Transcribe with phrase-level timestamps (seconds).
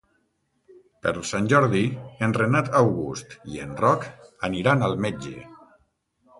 [1.03, 1.83] Per Sant Jordi
[2.29, 4.11] en Renat August i en Roc
[4.51, 5.39] aniran al metge.